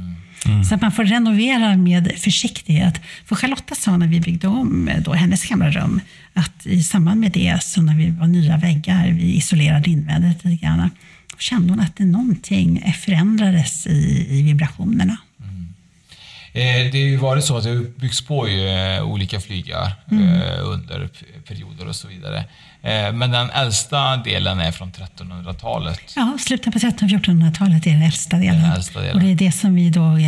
[0.69, 3.01] Så att man får renovera med försiktighet.
[3.25, 6.01] För Charlotta sa när vi byggde om eh, då, hennes gamla rum,
[6.35, 10.65] att i samband med det, så när vi var nya väggar, vi isolerade invändigt lite
[10.65, 10.91] grann,
[11.39, 15.17] kände hon att det någonting förändrades i, i vibrationerna.
[16.57, 16.63] Eh,
[16.93, 20.29] det har ju varit så att det har byggts på ju, eh, olika flygar Mm.
[20.43, 21.09] eh, under
[21.49, 22.45] perioder och så vidare.
[23.15, 26.01] Men den äldsta delen är från 1300-talet.
[26.17, 28.63] Ja, slutet på 1300-1400-talet är den äldsta delen.
[28.63, 29.17] Den äldsta delen.
[29.17, 30.19] Och det är det som vi då,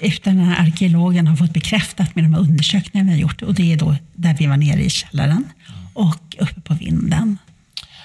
[0.00, 3.42] efter den här arkeologen har fått bekräftat med de här undersökningarna vi har gjort.
[3.42, 5.44] Och det är då där vi var nere i källaren
[5.94, 7.38] och uppe på vinden.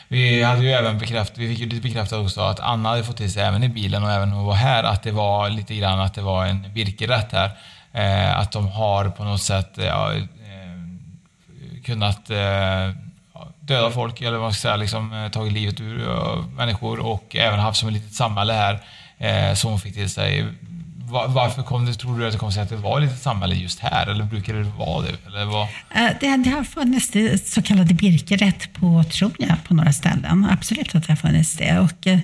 [0.07, 3.17] Vi hade ju även bekräftat, vi fick ju lite bekräftat också att Anna hade fått
[3.17, 5.75] till sig även i bilen och även när hon var här att det var lite
[5.75, 7.51] grann att det var en virkerätt här.
[7.91, 10.23] Eh, att de har på något sätt eh, ja, eh,
[11.85, 12.89] kunnat eh,
[13.59, 17.35] döda folk eller vad man ska säga, liksom, eh, tagit livet ur eh, människor och
[17.35, 18.79] även haft som ett litet samhälle här
[19.17, 20.45] eh, som hon fick till sig.
[21.13, 23.21] Va- Varför kom det, tror du att det kom sig att det var ett litet
[23.21, 24.07] samhälle just här?
[24.07, 25.15] Eller brukar det vara det?
[25.27, 25.63] Eller vad?
[25.63, 30.47] Eh, Det, det har funnits det så kallade birkerätt på, tror jag, på några ställen.
[30.51, 31.79] Absolut att det har funnits det.
[31.79, 32.19] Och eh,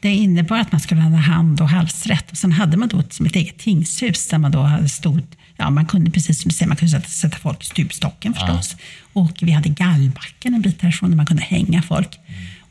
[0.00, 2.30] det innebar att man skulle ha hand och halsrätt.
[2.30, 5.30] Och sen hade man då ett, som ett eget tingshus där man då hade stort
[5.56, 8.76] Ja, man kunde precis som du säger, man kunde sätta, sätta folk i stupstocken förstås.
[9.12, 12.18] Och vi hade gallbacken en bit härifrån där man kunde hänga folk.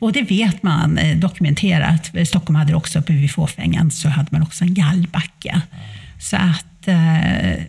[0.04, 2.14] Och det vet man eh, dokumenterat.
[2.14, 5.60] Eh, Stockholm hade det också uppe vid Fåfängan så hade man också en gallbacke.
[6.20, 7.64] Så att eh,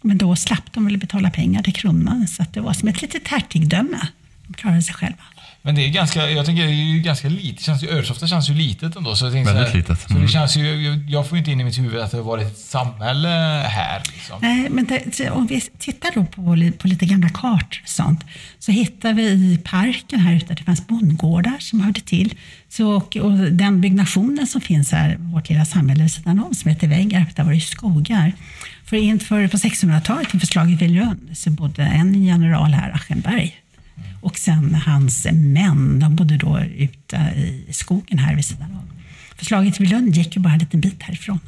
[0.00, 3.02] Men då slapp de väl betala pengar till kronan, så att det var som ett
[3.02, 4.00] litet hertigdöme.
[4.46, 5.24] De klarade sig själva.
[5.64, 7.60] Men det är ganska, jag tänker det är ju ganska litet.
[7.64, 9.16] Känns ju, Örsofta känns ju litet ändå.
[9.16, 10.00] Så jag Väldigt så här, litet.
[10.00, 10.28] Så det Mm.
[10.28, 12.46] känns ju, jag- jag får ju inte in i mitt huvud att det har varit
[12.46, 13.28] ett samhälle
[13.68, 14.02] här.
[14.14, 14.38] Liksom.
[14.42, 18.24] Nej, men det, om vi tittar då på, på lite gamla kartor och sånt,
[18.58, 22.34] så hittar vi i parken här ute, det fanns bondgårdar som hörde till.
[22.68, 26.70] Så, och, och den byggnationen som finns här, vårt lilla samhälle vid sidan om, som
[26.70, 28.32] heter Väggar, där var det ju skogar.
[28.84, 33.56] För inför på 1600-talet, inför slaget vid Lund, så bodde en general här, Aschenberg.
[34.22, 37.16] Och sen hans män, de bodde då ute
[37.68, 38.90] i skogen här vid sidan om.
[39.36, 41.40] För slaget vid Lund gick ju bara en liten bit härifrån.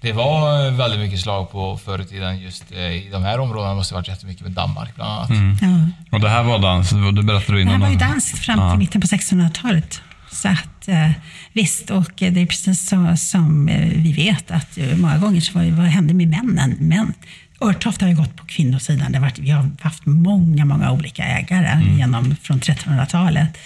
[0.00, 3.70] Det var väldigt mycket slag på förr i tiden just eh, i de här områdena.
[3.70, 5.30] Det måste ha varit jättemycket med Danmark bland annat.
[5.30, 5.56] Mm.
[5.62, 5.88] Ja.
[6.16, 7.74] Och det här var dans, det berättade du Det innan.
[7.74, 8.76] här var ju danskt fram till Ja.
[8.76, 10.00] mitten på 1600-talet.
[10.32, 11.10] Så att, eh,
[11.52, 15.40] visst, och eh, det är precis så som eh, vi vet att eh, många gånger
[15.40, 16.76] så var, vad hände med männen?
[16.80, 17.12] Men
[17.60, 19.12] Örtoft har ju gått på kvinnosidan.
[19.12, 23.58] Det har varit, vi har haft många, många olika ägare genom, från 1300-talet.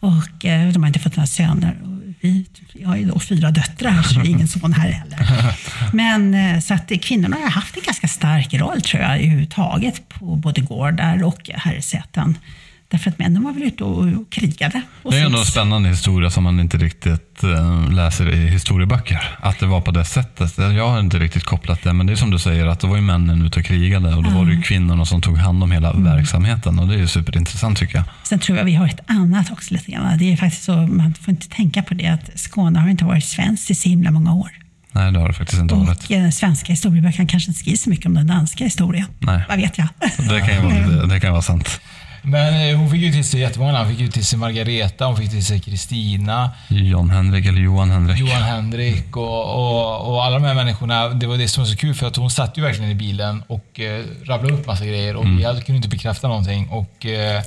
[0.00, 1.76] Och eh, de har inte fått några söner.
[2.20, 5.18] Vi jag har ju då fyra döttrar, så det är ingen son här heller.
[5.92, 10.36] Men eh, så att kvinnorna har haft en ganska stark roll tror jag överhuvudtaget på
[10.36, 12.38] både gårdar och herresäten.
[12.94, 14.82] Därför att männen var väl ute och och krigade.
[15.02, 19.36] Och Det är ändå en spännande historia som man inte riktigt eh, läser i historieböcker.
[19.40, 20.58] Att det var på det sättet.
[20.58, 22.96] Jag har inte riktigt kopplat det, men det är som du säger att då var
[22.96, 25.72] ju männen ute och krigade och då var det ju kvinnorna som tog hand om
[25.72, 28.04] hela verksamheten och det är ju superintressant tycker jag.
[28.22, 30.18] Sen tror jag vi har ett annat också lite grann.
[30.18, 33.24] Det är faktiskt så, man får inte tänka på det, att Skåne har inte varit
[33.24, 34.50] svenskt i så himla många år.
[34.92, 36.04] Nej, det har det faktiskt inte varit.
[36.04, 39.06] Och eh, svenska historieböcker kanske inte skriver så mycket om den danska historien.
[39.18, 39.42] Nej.
[39.48, 39.88] Vad vet jag?
[40.18, 41.80] Det kan ju vara, det, det kan vara sant.
[42.26, 43.84] Men eh, hon fick ju till sig jättemånga namn.
[43.86, 47.90] Hon fick ju till sig Margareta, hon fick till sig Kristina, John Henrik eller Johan
[47.90, 48.18] Henrik.
[48.18, 51.08] Johan Henrik och, och, och alla de här människorna.
[51.08, 53.42] Det var det som var så kul för att hon satt ju verkligen i bilen
[53.46, 55.36] och eh, rabblade upp massa grejer och Mm.
[55.36, 56.68] vi hade, kunde inte bekräfta någonting.
[56.68, 57.42] Och eh,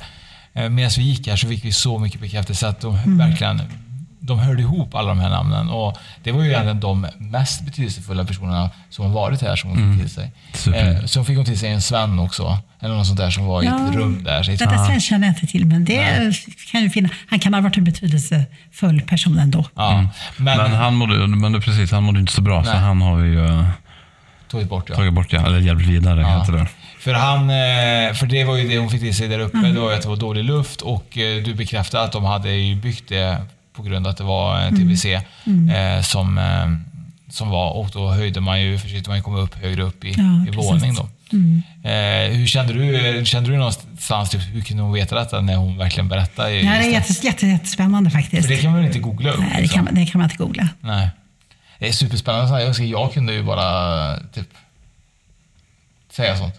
[0.54, 3.18] eh, medan vi gick här så fick vi så mycket bekräftelse att de Mm.
[3.18, 3.62] verkligen
[4.28, 8.24] de hörde ihop alla de här namnen och det var ju egentligen de mest betydelsefulla
[8.24, 9.92] personerna som har varit här som hon Mm.
[9.92, 10.32] fick till sig.
[10.54, 10.90] Super.
[11.00, 13.62] Eh, så fick hon till sig en Sven också, eller något sånt där som var
[13.62, 14.42] i ett rum där.
[14.42, 16.32] Så Detta Sven känner jag inte till, men det
[16.72, 17.08] kan ju finna.
[17.30, 19.64] Han kan ha varit en betydelsefull person ändå.
[19.74, 22.80] Ja, Men, han mådde, men det precis, han mådde inte så bra så Nej.
[22.80, 23.64] han har vi ju eh,
[24.50, 24.94] tagit bort ja.
[24.96, 26.38] tagit bort ja, eller hjälpt vidare Ja.
[26.40, 26.66] heter det.
[27.00, 29.74] För, han, eh, för det var ju det hon fick till sig där uppe, Mm.
[29.74, 32.48] det var att det var dålig luft och eh, du bekräftade att de hade
[32.82, 33.42] byggt det
[33.82, 34.76] på grund av att det var Mm.
[34.88, 35.68] TBC Mm.
[35.96, 36.66] eh, som, eh,
[37.32, 40.46] som var och då höjde man ju, försökte man komma upp högre upp i, Ja,
[40.52, 41.08] i våning då.
[41.32, 41.62] Mm.
[41.84, 45.78] Eh, hur kände du, kände du någonstans, typ, hur kunde hon veta detta när hon
[45.78, 46.50] verkligen berättade?
[46.50, 48.42] Det här är jättes, jätte, jättespännande faktiskt.
[48.48, 49.38] För det kan man inte googla upp?
[49.40, 49.76] Nej, det liksom?
[49.76, 50.68] kan, man- det kan man inte googla.
[50.80, 51.08] Nej.
[51.78, 52.62] Det är superspännande.
[52.62, 54.48] Jag, jag kunde ju bara typ
[56.12, 56.54] säga sånt.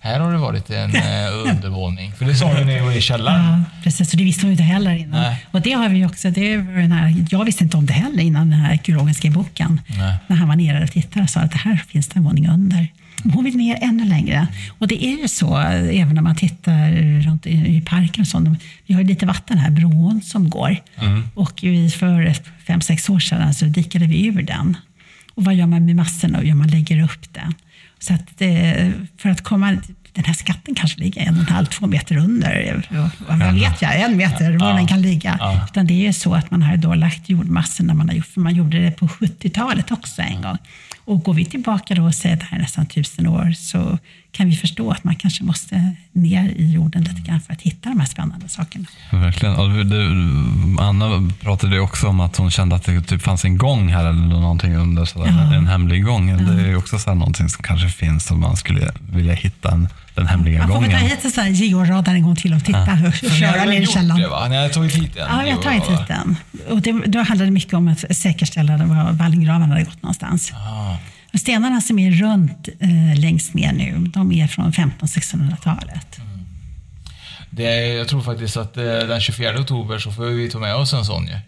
[0.00, 2.12] Här har det varit en eh, undervåning.
[2.12, 3.44] För det sa när jag var i källaren.
[3.44, 5.22] Ja, precis, och det visste hon ju inte heller innan.
[5.22, 5.46] Nej.
[5.50, 7.92] Och det har vi ju också, det var den här, jag visste inte om det
[7.92, 9.80] heller innan den här arkeologen skrev boken.
[9.86, 10.14] Nej.
[10.26, 12.48] När han var nere och tittade och sa att det här finns det en våning
[12.48, 12.88] under.
[13.22, 14.46] Men Hon vill ner ännu längre.
[14.78, 18.62] Och det är ju så, även när man tittar runt i, parken och sånt.
[18.86, 20.76] Vi har ju lite vatten här, bron som går.
[21.34, 22.34] Och vi för
[22.66, 24.76] fem, sex år sedan så dikade vi ur den.
[25.34, 26.38] Och vad gör man med massorna?
[26.38, 27.54] Och man lägger upp den.
[27.98, 29.76] Så att det, för att komma...
[30.12, 32.82] Den här skatten kanske ligger en och en halv, två meter under.
[33.28, 34.00] Vad vet jag?
[34.00, 34.76] En meter, var Ja.
[34.76, 35.36] den kan ligga.
[35.40, 35.66] Ja.
[35.70, 38.26] Utan det är ju så att man har då lagt jordmassor när man har gjort,
[38.26, 40.58] för man gjorde det på 70-talet också en gång.
[41.04, 43.98] Och går vi tillbaka då och säger att det här är nästan tusen år så
[44.36, 47.88] kan vi förstå att man kanske måste ner i jorden lite grann för att hitta
[47.88, 48.84] de här spännande sakerna.
[49.12, 49.54] Verkligen.
[49.56, 50.02] Och det,
[50.82, 54.20] Anna pratade också om att hon kände att det typ fanns en gång här eller
[54.40, 55.54] någonting under, sådär, Ja.
[55.54, 56.36] en hemlig gång.
[56.46, 59.88] Det är också så här någonting som kanske finns som man skulle vilja hitta en,
[60.14, 61.10] den hemliga Man får väl ta gången.
[61.10, 63.80] hit en sån här georadar en gång till och titta och För ni köra ner
[63.80, 64.20] i källaren.
[64.22, 64.48] det va?
[64.48, 65.22] Ni hade tagit hit en?
[65.28, 66.36] Ja, jag har tagit hit den.
[66.70, 70.52] Och det, då handlade det mycket om att säkerställa var vallgravarna hade gått någonstans.
[70.54, 70.96] Ah.
[71.36, 76.18] Men stenarna som är runt eh, längst ner nu, de är från 1500-1600-talet.
[76.18, 76.46] Mm.
[77.50, 80.92] Det jag tror faktiskt att eh, den 24 oktober så får vi ta med oss
[80.92, 81.38] en sån ju.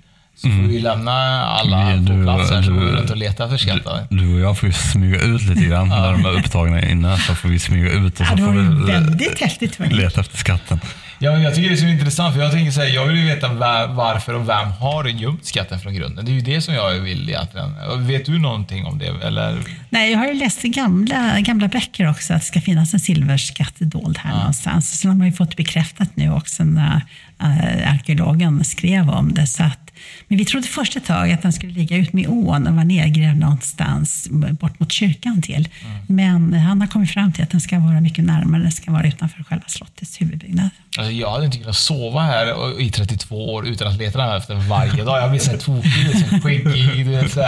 [0.41, 0.63] Så Mm.
[0.63, 1.13] får vi lämna
[1.45, 4.07] alla Vi- på du- plats här så du- går vi runt och letar efter skatten.
[4.11, 7.19] Du och jag får ju smyga ut lite grann när de är upptagna inne.
[7.19, 9.79] Så får vi smyga ut och så Ja, får vi väldigt häftigt.
[9.93, 10.81] leta efter skatten.
[11.21, 13.17] Ja, men jag tycker det är så intressant för jag tänker så här, jag vill
[13.17, 16.25] ju veta va- varför och vem har gömt skatten från grunden.
[16.25, 17.75] Det är ju det som jag vill egentligen.
[18.07, 19.27] Vet du någonting om det?
[19.27, 19.59] Eller?
[19.91, 23.01] Nej, jag har ju läst i gamla, gamla böcker också att det ska finnas en
[23.01, 25.01] silverskatt dold här någonstans.
[25.01, 27.01] Sen har man ju fått bekräftat nu också när
[27.43, 29.47] äh, arkeologen skrev om det.
[29.47, 29.88] Så att
[30.29, 32.85] Men vi trodde först ett tag att den skulle ligga ut med ån och vara
[32.85, 35.69] nedgrävd någonstans bort mot kyrkan till.
[36.07, 39.07] Men han har kommit fram till att den ska vara mycket närmare, den ska vara
[39.07, 40.71] utanför själva slottets huvudbyggnad.
[40.99, 44.55] Alltså, jag hade inte kunnat sova här i 32 år utan att leta den efter
[44.55, 45.23] varje dag.
[45.23, 47.31] Jag blir så här tokig, liksom skäggig.
[47.31, 47.41] Så.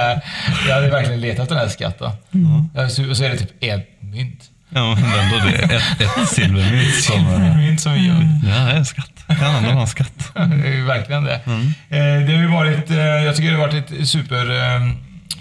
[0.69, 2.11] Jag hade verkligen letat efter den här skatten.
[2.35, 2.91] Mm.
[2.91, 4.50] Så, så är det typ ett mynt.
[4.73, 7.15] Ja, men ändå det är ett, ett silvermynt som...
[7.15, 8.15] Silvermynt som vi gör.
[8.45, 9.11] Ja, det är en skatt.
[9.27, 10.31] Det kan ändå en skatt.
[10.35, 11.35] Det är ju verkligen det.
[11.35, 14.81] Eh, Det har ju varit, eh, jag tycker det har varit ett super eh,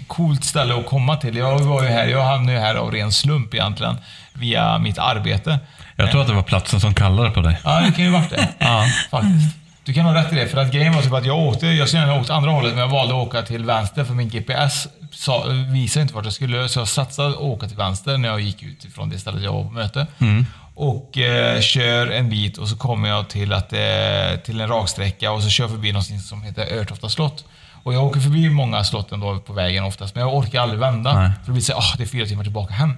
[0.06, 1.36] coolt ställe att komma till.
[1.36, 3.96] Jag var ju här, jag hamnade ju här av ren slump egentligen,
[4.32, 5.58] via mitt arbete.
[5.96, 7.58] Jag tror att det var platsen som kallade på dig.
[7.64, 8.48] Ja, det kan ju varit det.
[8.58, 8.86] Ja.
[9.10, 9.56] Faktiskt.
[9.90, 11.88] Du kan ha rätt i det, för att grejen var typ att jag åkte, jag
[11.88, 15.44] skulle åkt andra hållet, men jag valde att åka till vänster för min GPS sa,
[15.72, 18.62] visade inte vart jag skulle, så jag satsade att åka till vänster när jag gick
[18.62, 20.06] ut ifrån det stället jag var på möte.
[20.18, 20.46] Mm.
[20.74, 25.32] Och eh, kör en bit och så kommer jag till, att, eh, till en raksträcka
[25.32, 27.44] och så kör jag förbi något som heter Örtofta slott.
[27.82, 31.14] Och jag åker förbi många slott ändå på vägen oftast, men jag orkar aldrig vända.
[31.14, 31.30] Nej.
[31.40, 32.94] För det blir så ah, det är fyra timmar tillbaka hem.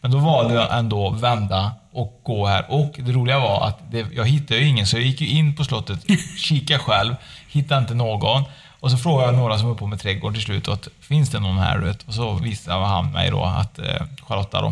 [0.00, 2.64] Men då valde jag ändå vända och gå här.
[2.68, 5.56] Och det roliga var att det, jag hittade ju ingen, så jag gick ju in
[5.56, 5.98] på slottet,
[6.38, 7.14] kikade själv,
[7.48, 8.44] hittade inte någon.
[8.80, 11.40] Och så frågade jag några som var på med trädgården till slut, att, finns det
[11.40, 11.78] någon här?
[11.78, 12.02] Vet?
[12.02, 13.84] Och så visade han mig då att eh,
[14.26, 14.68] Charlotta då,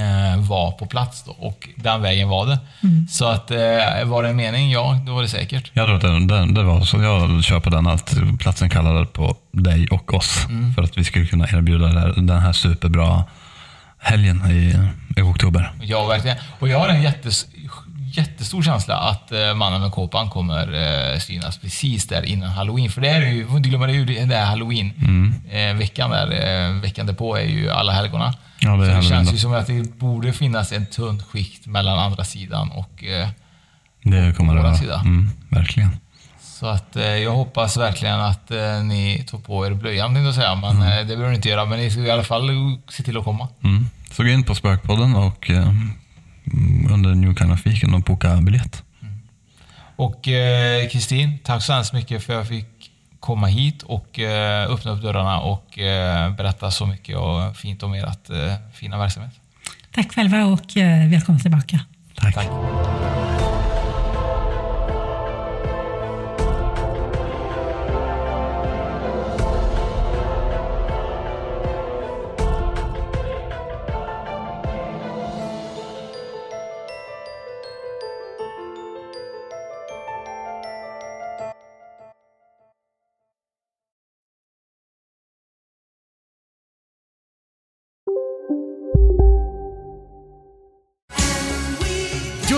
[0.00, 2.58] eh, var på plats då, och den vägen var det.
[2.82, 3.08] Mm.
[3.08, 4.70] Så att, eh, var det en mening?
[4.70, 5.70] Ja, det var det säkert.
[5.74, 9.06] Jag tror att den, den, det var så jag kör på den, att platsen kallade
[9.06, 10.46] på dig och oss.
[10.48, 10.74] Mm.
[10.74, 13.24] För att vi skulle kunna erbjuda den här superbra
[13.98, 15.72] helgen i, i oktober.
[15.82, 16.36] Ja, verkligen.
[16.58, 17.46] Och jag har en jättes,
[18.12, 20.72] jättestor känsla att eh, mannen med kåpan kommer
[21.12, 22.90] eh, synas precis där innan halloween.
[22.90, 24.92] För det är ju, får inte glömma det, ju det är halloween.
[24.98, 25.34] Mm.
[25.50, 26.30] Eh, veckan där,
[26.66, 28.34] eh, veckan därpå är ju alla helgona.
[28.60, 31.98] Ja, det Så det känns ju som att det borde finnas en tunn skikt mellan
[31.98, 33.04] andra sidan och
[34.02, 34.74] Det kommer det våran vara.
[34.74, 35.00] sida.
[35.04, 35.96] Mm, verkligen.
[36.60, 40.34] så att eh, jag hoppas verkligen att eh, ni tog på er blöjan, tänkte jag
[40.34, 40.54] säga.
[40.54, 41.64] Men eh, det behöver ni inte göra.
[41.64, 42.50] Men ni ska i alla fall
[42.88, 43.48] se till att komma.
[43.64, 43.86] Mm.
[44.10, 48.36] Så gå in på Spökpodden och eh, mm, under New Kind of Weekend och boka
[48.36, 48.82] biljett.
[49.96, 54.70] Och eh, Kristin, tack så hemskt mycket för att jag fick komma hit och eh,
[54.70, 59.32] öppna upp dörrarna och eh, berätta så mycket och fint om ert eh, fina verksamhet.
[59.94, 61.80] Tack själva och eh, välkomna tillbaka.
[62.14, 62.48] Tack.